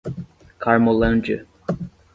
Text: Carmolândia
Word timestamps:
Carmolândia 0.57 1.45